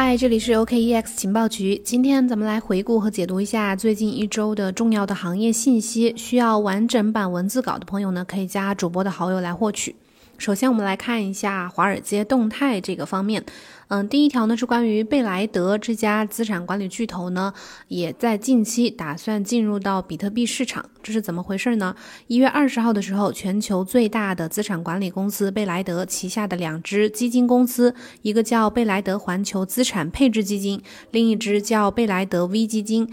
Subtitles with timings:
[0.00, 1.76] 嗨，这里是 OKEX 情报局。
[1.84, 6.14] 今天咱们来回顾和解读一下最近一周的重要的行业信息。
[6.16, 9.96] 需要完整版文字稿的朋友呢，可以加主播的好友来获取。
[10.38, 13.44] 首先，我们来看一下华尔街动态这个方面。
[13.88, 17.52] 嗯，第一条呢是关于贝莱德这家资产管理巨头呢，
[17.88, 21.92] 也在近期打算进入到比特币市场，这是怎么回事呢？
[22.28, 30.80] 一月二十号的时候，全球最大的资产管理公司贝莱德旗下的两只基金公司，一个叫贝莱德环球资产配置基金，
[31.10, 33.10] 另一只叫贝莱德 V 基金。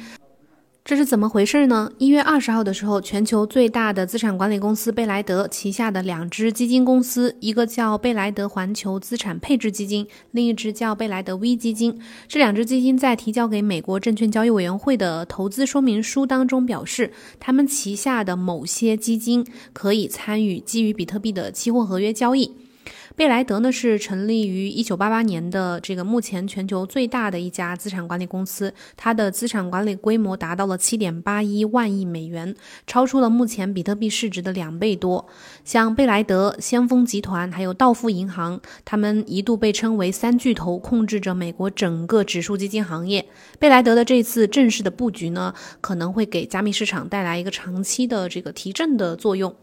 [0.86, 1.92] 这是怎么回事呢？
[1.98, 12.00] 一月二十号的时候，全球最大的资产管理公司贝莱德旗下的两只基金公司，一个叫贝莱德环球资产配置基金，另一只叫贝莱德 V 基金。
[12.28, 22.52] 这两只基金在提交给美国证券交易委员会的投资说明书当中表示，他们旗下的某些基金可以参与基于比特币的期货合约交易。
[23.16, 32.54] 贝莱德呢是成立于一九八八年的这个目前全球最大的一家资产管理公司，它的资产管理规模达到了七点八一万亿美元，
[32.86, 35.26] 超出了目前比特币市值的两倍多。
[35.64, 43.26] 像贝莱德、先锋集团还有道富银行，他们一度被称为三巨头，控制着美国整个指数基金行业。
[43.58, 49.56] 贝莱德的这次正式的布局呢，可能会给加密市场带来一个长期的这个提振的作用。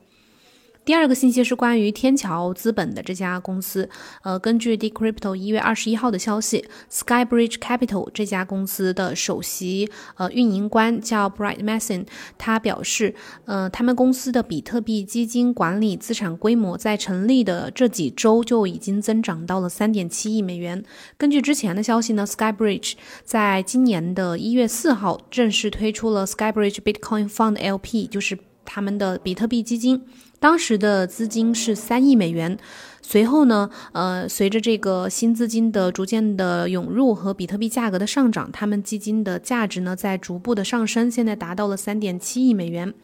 [0.84, 3.88] 第二个信息是关于天桥资本的这家公司。
[4.22, 20.82] 呃，根据 Decrypto 一月二十一号的消息，Skybridge Capital 这家公司的首席呃运营官叫 Bright Mason，他表示，呃，他们公司的比特币基金管理资产规模在成立的这几周就已经增长到了三点七亿美元。
[21.16, 30.04] 根据之前的消息呢，Skybridge 在今年的一月四号正式推出了 Skybridge Bitcoin Fund LP，就是他们的比特币基金。
[30.42, 32.58] 当时的资金是三亿美元，
[33.02, 42.94] 随后呢，呃，随着这个新资金的逐渐的涌入和比特币价格的上涨，他们基金的价值呢在逐步的上升，现在达到了三点七亿美元。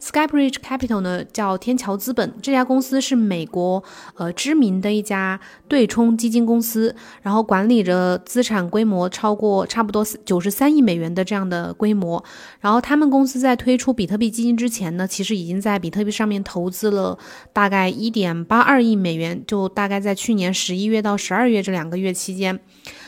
[0.00, 3.84] Skybridge Capital 呢，叫天桥资本，这家公司是美国
[4.16, 5.38] 呃知名的一家
[5.68, 12.24] 对冲基金公司，然后管理着资产规模超过差不多九十三亿美元的这样的规模。
[12.58, 17.16] 然后他们公司在推出比特币基金之前呢，其实已经在比特币上面投资了
[17.52, 22.60] 大概一点八二亿美元，就大概在去年十一月到十二月这两个月期间。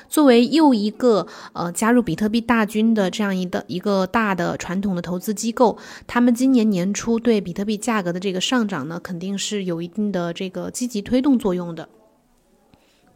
[0.06, 11.88] 作为又一个呃加入比特币大军的这样一个一个大的传统的投资机构，他们今年年初对比特币价格的这个上涨呢，肯定是有一定的这个积极推动作用的。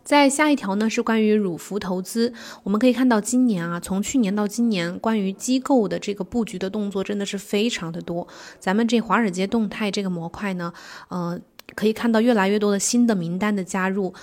[0.02, 2.32] 在下一条呢是关于乳服投资，
[2.64, 8.26] 我们可以看到今年啊，从去年到今年，关于机构的这个布局的动作真的是非常的多。
[8.58, 10.72] 咱们这华尔街动态这个模块呢，
[11.10, 11.38] 呃。
[11.74, 14.14] 可以看到越来越多的新的名单的加入。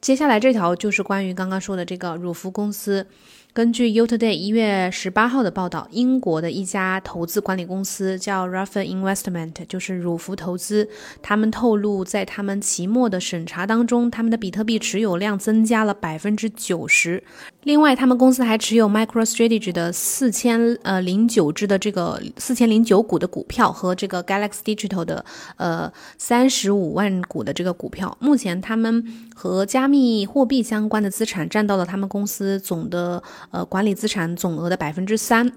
[0.00, 3.06] 接下来这条就是关于刚刚说的这个乳服公司。
[3.54, 10.88] 根据 U Today 一月十八号的报道，英国的一家投资管理公司叫 Ruffer Investment，就是乳福投资。
[11.22, 17.22] 他们透露，在他们期末的审查当中，他们的比特币持有量增加了百分之九十。
[17.62, 25.24] 另外，他们公司还持有 MicroStrategy 的四千呃零九只的这个四千零九股的股票和这个 Galaxy Digital 的
[25.58, 28.18] 呃三十五万股的这个股票。
[28.18, 33.22] 目前，他们和加密货币相关的资产占到了他们公司总的。
[33.50, 35.52] 呃，管理资产总额的百分之三。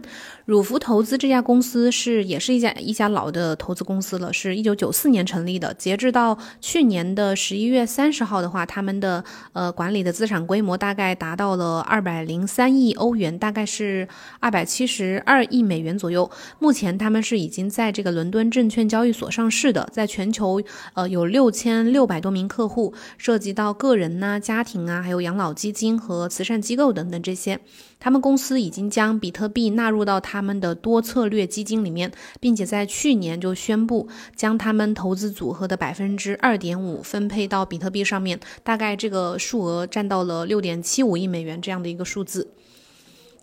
[0.45, 5.73] 汝福投资这家公司是也是一家一家老的投资公司了，是一九九四年成立的。
[5.73, 9.21] 截至到去年的十一月三十号的话，他们的
[9.51, 14.07] 呃管理的资产规模大概达到了二百零三亿欧元，大概是
[14.39, 16.31] 二百七十二亿美元左右。
[16.59, 20.61] 目前他们是已经在这个伦敦证券交易所上市的，在全球
[20.93, 27.59] 呃有六千六百多名客户，涉及到个人呐、家庭啊，还有养老基金和慈善机构等等这些。
[27.99, 42.47] 他们公司已经将比特币纳入到他们的多策略基金里面，并且在去年就宣布将他们投资组合的百分之二点五分配到比特币上面，大概这个数额占到了六点七五亿美元这样的一个数字。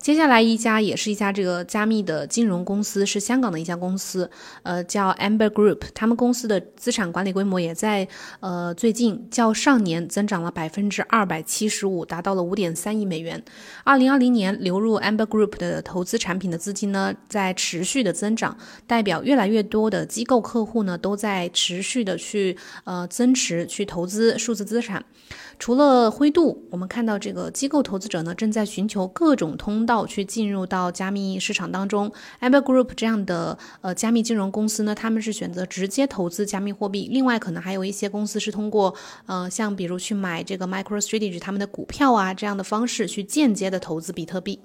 [0.05, 4.31] 接下来一家也是一家这个加密的金融公司，是香港的一家公司，
[4.63, 5.81] 呃，叫 Amber Group。
[5.95, 8.07] 他们公司的资产管理规模也在
[8.41, 13.43] 呃最近较上年增长了百分之二百七十五，达到了五点三亿美元。
[13.83, 25.03] 二零二零年流入 Amber Group 的投资产品的资金呢，在持续的增长，代表越来越多的机构客户呢都在持续的去呃增持去投资数字资产。
[25.57, 32.11] 除了灰度，我们看到这个机构投资者呢正在寻求各种通道去进入到加密市场当中。
[32.41, 37.09] Amber Group 这样的呃加密金融公司呢，他们是选择直接投资加密货币。
[37.13, 38.95] 另外，可能还有一些公司是通过
[39.27, 44.59] 呃像比如去买这个 MicroStrategy 他们的股票啊这样的方式去间接的投资比特币。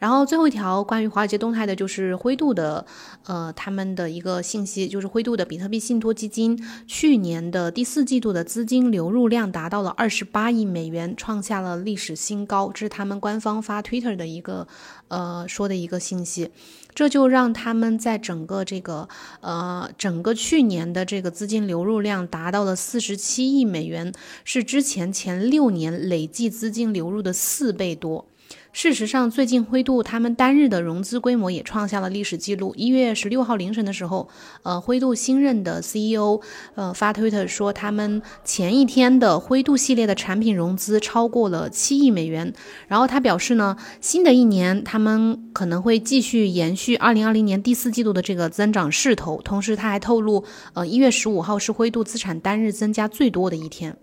[0.00, 2.84] 然后最后一条关于华尔街动态的就是灰度的，
[3.26, 6.58] 呃，他们的一个信息，就是灰度的比特币信托基金
[6.88, 12.72] 去年的第四季度的资金流入量达到了二十八亿美元，创下了历史新高。
[12.72, 14.66] 这是他们官方发 Twitter 的一个，
[15.08, 16.50] 呃，说的一个信息。
[16.94, 19.06] 这就让他们在整个这个，
[19.42, 24.12] 呃，整个去年的这个资金流入量达到了四十七亿美元，
[24.44, 28.29] 是之前前六年累计资金流入的四倍多。
[28.72, 32.72] 事实上，最近灰度他们单日的融资规模也创下了历史记录。
[32.76, 34.28] 一月十六号凌晨的时候，
[34.62, 36.40] 呃，灰度新任的 CEO，
[36.76, 42.54] 呃，发推特说，他们前一天的灰度系列的产品融资超过了七亿美元。
[42.86, 49.42] 然后他表示呢，新的一年他们可能会继续延续二零二零年第四季度的这个增长势头。
[49.42, 50.44] 同时，他还透露，
[50.74, 53.96] 呃，一月十五号是灰度资产单日增加最多的一天。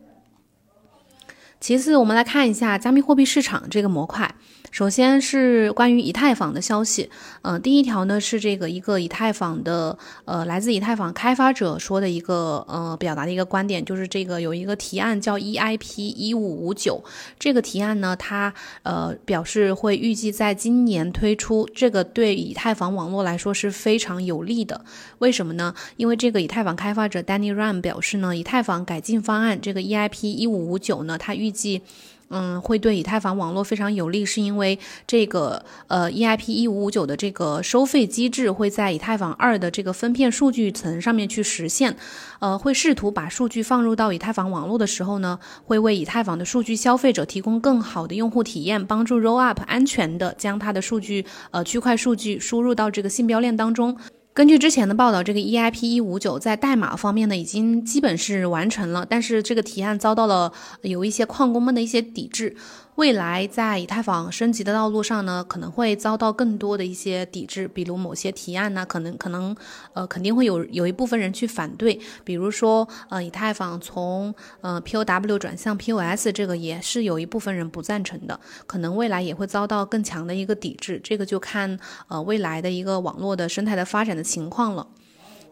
[1.59, 4.33] 其次，我们来看一下加密货币市场这个模块。
[4.77, 7.09] 首先是关于以太坊的消息，
[7.41, 17.03] 嗯，第一条呢是这个一个以太坊的，呃，来自以太坊开发者说的一个，呃，表达的一个观点，就是这个有一个提案叫 EIP 一五五九，
[17.39, 18.53] 这个提案呢，它
[18.83, 24.85] 呃表示会预计在今年推出，这个对以太坊网络来说是非常有利的。
[25.17, 25.73] 为什么呢？
[25.95, 31.81] 因为这个以太坊开发者 Danny Ram 表示呢，以太坊改进方案这个 EIP 一五五九呢，它预计。
[32.29, 41.95] 嗯，会对以太坊网络非常有利，是因为这个呃 EIP 一五五九的这个收费机制会在以太坊二的这个分片数据层上面去实现，
[42.39, 53.97] 呃，会试图把数据放入到以太坊网络的时候呢，会为以太坊的数据消费者提供更好的用户体验，帮助 Roll Up 安全的将它的数据呃区块数据输入到这个信标链当中。
[54.37, 60.53] 根据之前的报道，这个 EIP 一五九在代码方面呢，已经基本是完成了，但是这个提案遭到了
[60.83, 62.55] 有一些矿工们的一些抵制。
[62.97, 69.55] 未来在以太坊升级的道路上呢，可能会遭到更多的一些抵制，比如某些提案呢，可能可能
[69.93, 81.77] 呃肯定会有有一部分人去反对，比如说呃以太坊从呃 POW 转向 POS 这个也是有一部分人不赞成的，可能未来也会遭到更强的一个抵制，这个就看
[82.07, 84.87] 呃未来的一个网络的生态的发展的情况了。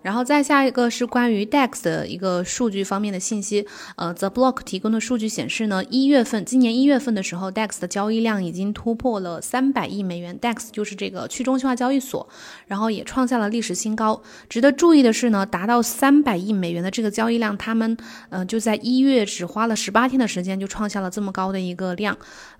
[0.06, 3.66] 然后再下一个是关于 DEX 的一个数据方面的信息，
[3.96, 12.30] 呃，The Block 提供的数据显示呢，一月份，今年一月份的时候，DEX 的交易量已经突破了三百亿美元，DEX 就是这个去中心化交易所，
[12.68, 14.22] 然后也创下了历史新高。
[14.48, 17.98] 值得注意的是呢，达到三百亿美元的这个交易量，他们，
[18.30, 22.16] 呃，就在一月只花了十八天的时间就创下了这么高的一个量。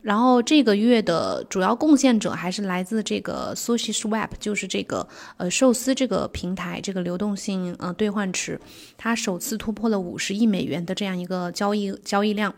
[0.06, 5.08] 然后这个月的主要贡献者还是来自这个 Sushi Swap，就是这个
[5.38, 7.36] 呃寿司这个平台，这个流动。
[7.36, 8.60] 性呃兑换池，
[8.98, 12.54] 它首次突破了五十亿美元的这样一个交易交易量。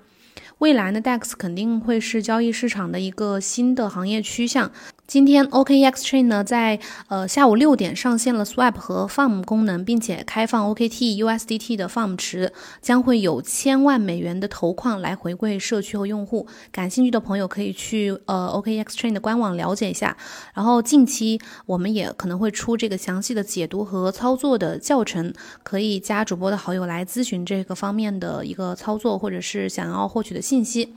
[0.60, 4.72] 未来呢，DEX 肯定会是交易市场的一个新的行业趋向。
[5.08, 6.78] 今天 OKX Chain 呢，在
[7.08, 12.52] 呃下午六点上线了 Swap 和 Farm 功能，并且开放 OKT USDT 的 Farm 池，
[12.82, 16.46] 将会有千万美元的投矿来回馈社区和用户。
[16.74, 20.18] 感兴趣的朋友可以去呃 OKX Chain 的官网了解一下。
[20.54, 25.34] 然后近期我们也可能会出这个详细的解读和操作的教程，
[25.64, 30.94] 可以加主播的好友来咨询这个方面的一个操作，或者是想要获取的信息。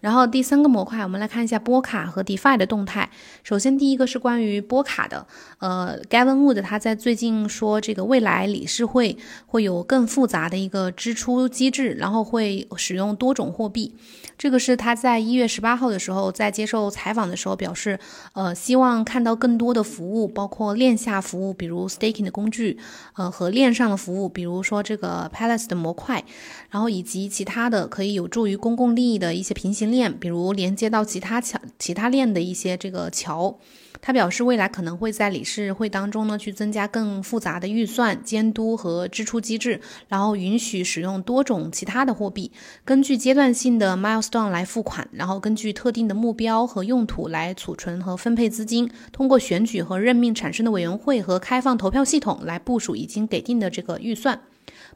[0.00, 3.10] 然后第三个模块，我们来看一下波卡和 DeFi 的动态。
[3.42, 5.26] 首先，第一个是关于波卡的。
[5.58, 13.94] 呃，Gavin Wood 他在最近说，这个未来理事会会有更复杂的一个支出机制，然后会使用多种货币。
[14.38, 18.00] 这个是他在一月十八号的时候在接受采访的时候表示，
[18.32, 22.78] 呃，希望看到更多的服务，包括链下服务，比如 Staking 的工具，
[23.16, 26.24] 呃，和链上的服务，比如说这个 Palace 的模块，
[26.70, 29.89] 然后以及其他的可以有助于公共利益的一些平行。
[29.90, 33.58] 链，比如连接到其他桥、其他链的一些这个桥，
[34.00, 42.50] 他表示未来可能会在理事会当中呢去增加更复杂的预算监督和支出机制，然后允许使用多种其他的货币，
[42.84, 54.40] 根据阶段性的 milestone 来付款，然后根据特定的目标和用途来储存和分配资金，通过选举和任命产生的委员会和开放投票系统来部署已经给定的这个预算。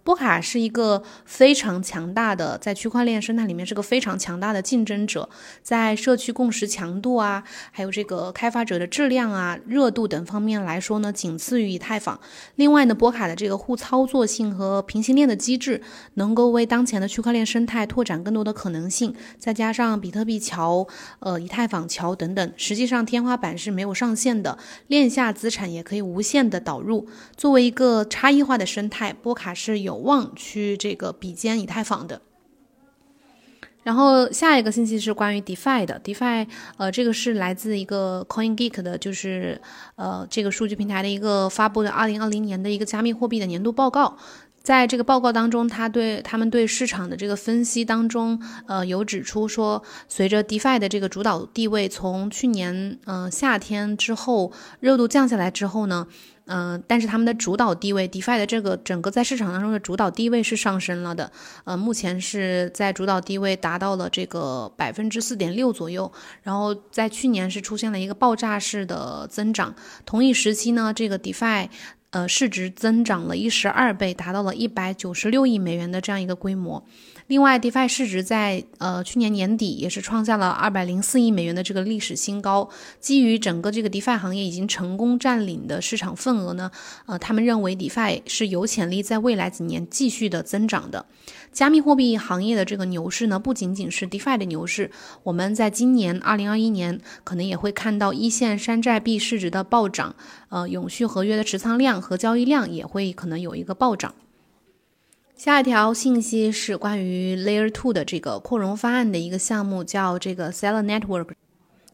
[0.03, 5.29] 波卡是一个非常强大的，在区块链生态里面是个非常强大的竞争者，
[5.63, 12.21] 在社区共识强度啊，还有这个开发者的质量啊、热度等方面来说呢，仅次于以太坊。
[12.57, 15.81] 另外呢，波卡的这个互操作性和平行链的机制，
[16.15, 19.15] 能够为当前的区块链生态拓展更多的可能性。
[19.39, 20.87] 再加上比特币桥、
[21.21, 24.59] 呃以太坊桥等等，实际上天花板是没有上限的，
[24.89, 27.09] 链下资产也可以无限的导入。
[27.37, 29.95] 作为一个差异化的生态，波卡是有。
[30.05, 32.21] 望去这个比肩以太坊的。
[33.83, 39.61] 然后下一个信息是关于 DeFi 的，DeFi，呃，这个是来自一个 CoinGeek 的，就是
[39.97, 44.17] 呃这个数据平台的一个发布的二零二零年的一个加密货币的年度报告。
[44.63, 56.07] 在这个报告当中，他对他们对市场的这个分析当中，呃，有指出说，随着 DeFi 的这个主导地位从去年嗯夏天之后热度降下来之后呢。
[56.47, 61.33] 嗯，但是他们的主导地位，DeFi 的这个整个在市场当中的主导地位是上升了的。
[61.65, 66.13] 呃，目前是在主导地位达到了这个百分之四点六左右。
[66.43, 69.75] 然后在去年是出现了一个爆炸式的增长。
[70.05, 71.69] 同一时期呢，这个 DeFi
[72.11, 76.85] 呃市值增长了一十二倍，达到了一百九十六亿美元的这样一个规模。
[77.27, 82.69] 另外，DeFi 市值在呃去年年底也是创下了二百零四亿美元的这个历史新高。
[83.01, 86.71] 基于整个这个 DeFi 行业已经成功占领的市场份额呢，
[87.07, 91.07] 呃，他们认为 DeFi 是有潜力在未来几年继续的增长的。
[91.51, 94.91] 加密货币行业的这个牛市呢，不仅仅是 DeFi 的牛市，
[95.23, 100.15] 我们在今年二零二一年可能也会看到一线山寨币市值的暴涨，
[100.51, 104.15] 呃，永续合约的持仓量和交易量也会可能有一个暴涨。
[105.45, 111.33] 下一条信息是关于 Layer Two 的这个扩容方案的一个项目，叫这个 Seller Network。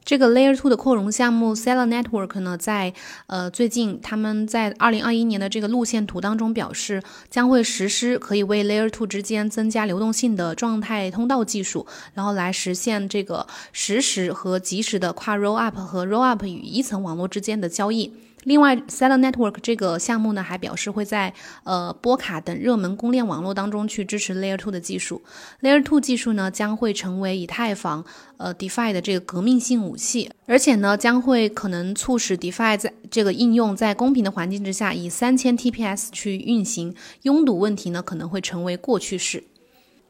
[0.05, 2.95] 这个 Layer Two 的扩容项目 Seller Network 呢，在
[3.27, 18.13] 呃最近他们在二零二一年的这个路线图当中表示，将会实施可以为 Layer Two 之间增加流动性的状态通道技术，然后来实现这个实时和即时的跨 Roll Up 和 Roll Up 与一层网络之间的交易。
[18.45, 21.33] 另外，Seller Network 这个项目呢，还表示会在
[21.65, 25.23] 呃波卡等热门公链网络当中去支持 Layer Two 的技术。
[25.61, 28.05] Layer Two 技术呢，将会成为以太坊
[28.39, 39.45] 呃 DeFi 的这个革命性武器，而且呢，将会可能促使 DeFi 在这个应用在公平的环境之下以三千 TPS 去运行，拥堵问题呢可能会成为过去式。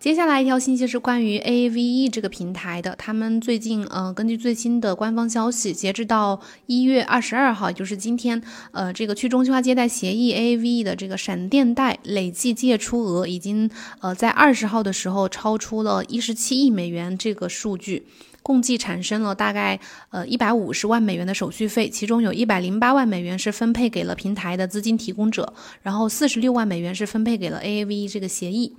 [0.00, 2.96] 接下来一条信息是关于 Aave 这个平台的。
[2.96, 8.42] 他们最近，呃，根据最新的官方消息，截止到一月二十二号，也就是今天，
[8.72, 18.06] 呃，这个去中心化借贷协议 Aave 的这个闪电贷累计借出额已经，呃，在二十号的时候超出了一十七亿美元这个数据，
[18.42, 19.78] 共计产生了大概
[20.08, 25.52] 呃一百五十万美元的手续费，其中有一百零八万美元是分配给了平台的资金提供者，
[25.82, 28.72] 然后四十六万美元是分配给了 Aave 这个协议。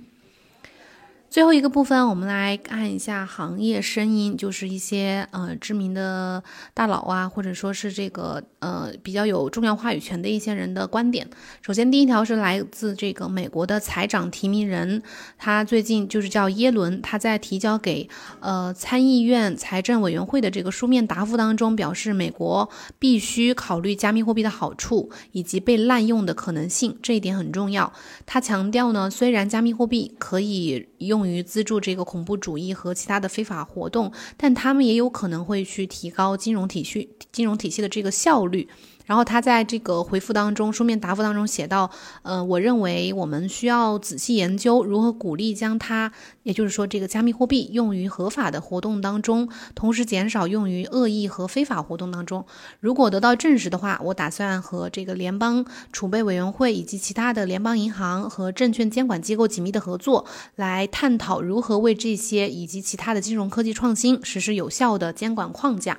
[1.32, 11.26] 最后一个部分，我们来看一下行业声音，就是一些呃知名的大佬啊，或者说是这个呃比较有重要话语权的一些人的观点。
[11.62, 15.02] 首先，第一条是来自这个美国的财长提名人，
[15.38, 18.06] 他最近就是叫耶伦，他在提交给
[18.40, 27.90] 呃参议院财政委员会的这个书面答复当中表示，美国必须考虑加密货币的好处以及被滥用的可能性，这一点很重要。
[28.26, 38.68] 他强调呢，虽然加密货币可以用用于资助这个恐怖主义和其他的非法活动，但他们也有可能会去提高金融体系、金融体系的这个效率。
[39.06, 41.90] 然后他在这个回复当中，书面答复当中写到，
[42.22, 46.12] 呃，我认为我们需要仔细研究如何鼓励将它，
[46.44, 52.44] 也就是说这个加密货币用于合法的活动当中，同时减少用于恶意和非法活动当中。
[52.80, 60.24] 如果得到证实的话，我打算和这个联邦储备委员会以及其他的联邦银行和证券监管机构紧密的合作，
[60.56, 65.98] 来探讨如何为这些以及其他的金融科技创新实施有效的监管框架。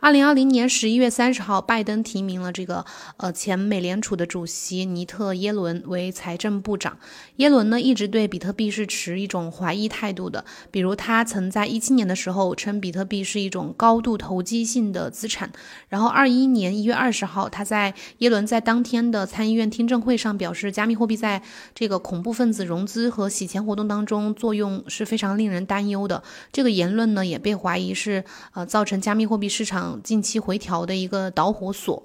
[0.00, 2.86] 二零二零年十一月三十号，拜登提名了这个
[3.18, 6.96] 呃前美联储的主席尼特耶伦为财政部长。
[7.36, 15.52] 耶伦呢一直对比特币是持一种怀疑态度的，比如他曾在一七年的时候称比特币是一种高度投机性的资产。
[15.90, 21.42] 然后二一年一月二十号，他在耶伦在当天的参议院听证会上表示，加密货币在
[21.74, 26.22] 这个恐怖分子融资和洗钱活动当中作用是非常令人担忧的。
[26.50, 29.89] 这个言论呢也被怀疑是呃造成加密货币市场。
[30.02, 32.02] 近期回调的一个导火索，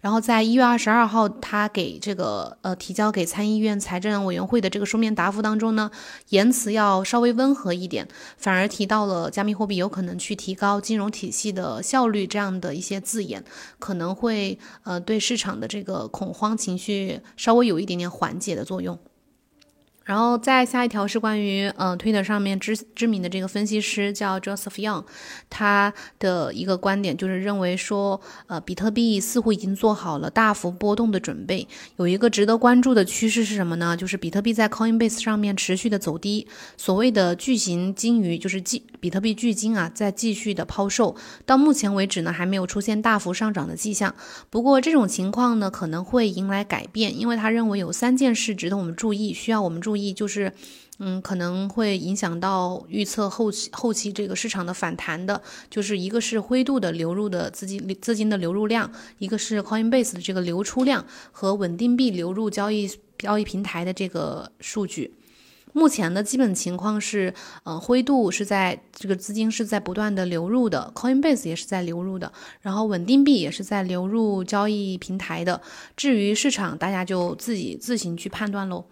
[0.00, 5.90] 然后在一月二十二号，他给这个呃提交给参议院财政委员会的这个书面答复当中呢，
[6.28, 13.42] 言辞要稍微温和一点，反而提到了加密货币有可能去提高金融体系的效率这样的一些字眼，
[13.78, 18.98] 可能会呃对市场的这个恐慌情绪稍微有一点点缓解的作用。
[20.04, 25.04] 然后再下一条是关于呃推特上面知知名的这个分析师叫 Joseph Young，
[25.48, 31.66] 他的一个观点就是认为说，呃，比特币似乎已经做好了大幅波动的准备。
[31.96, 33.96] 有一个值得关注的趋势是什么呢？
[33.96, 36.46] 就是比特币在 Coinbase 上面持续的走低，
[36.76, 41.14] 所谓的巨型鲸鱼就是鲸比特币巨鲸啊，在继续的抛售。
[41.44, 44.14] 到目前为止呢，还没有出现大幅上涨的迹象。
[44.48, 49.78] 不过这种情况呢，可能会迎来改变，因为他认为有三件事值得我们注意，需要我们。
[49.78, 50.50] 注意，就是，
[51.00, 65.12] 嗯，可能会影响到预测后期后期这个市场的反弹的，就是一个是灰度的流入的资金资金的流入量，一个是 Coinbase 的这个流出量和稳定币流入交易交易平台的这个数据。
[65.74, 75.60] 目前的基本情况是，呃，灰度是在这个资金是在不断的流入的，Coinbase 也是在流入的，然后稳定币也是在流入交易平台的。
[75.96, 78.84] 至于市场，大家就自己自行去判断喽。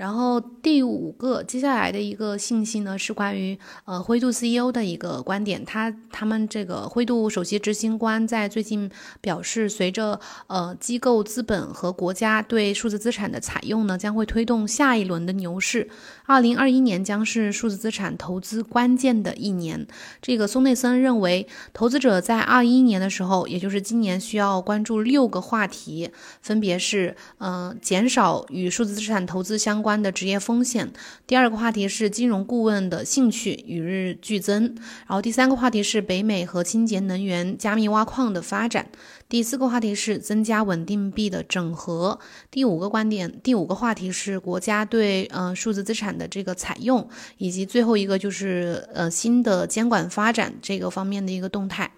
[0.00, 5.62] 然后第五个接下来的一个信息呢，是关于呃灰度 CEO 的一个观点。
[5.62, 8.90] 他他们这个灰度首席执行官在最近
[9.20, 15.90] 表示，随着呃机构资本和国家对数字资产的采用呢，将会推动下一轮的牛市。
[16.24, 19.86] 二零二一年将是数字资产投资关键的一年。
[20.22, 29.89] 这个松内森认为，投资者在二一年的时候，也就是今年，需要关注六个话题，分别是嗯减少与数字资产投资相关。
[29.90, 30.92] 关的职业风险。
[31.26, 34.76] 第二个话题是金融顾问的兴趣与日俱增。
[35.08, 38.86] 然后第三个话题是北美和清洁能源、加密挖矿的发展。
[39.28, 42.20] 第四个话题是增加稳定币的整合。
[42.52, 51.90] 第五个观点，第五个话题是国家对呃数字资产的这个采用，以及最后一个就是呃新的监管发展这个方面的一个动态。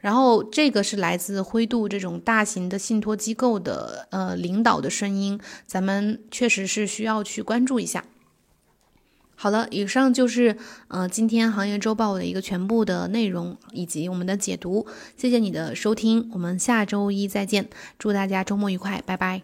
[0.00, 8.04] 然后这个是来自灰度这种大型的信托机构的呃领导的声音，咱们确实是需要去关注一下。
[9.34, 10.56] 好了，以上就是
[10.88, 19.42] 呃今天行业周报的一个全部的内容以及我们的解读，谢谢你的收听，我们下周一再见，祝大家周末愉快，拜拜。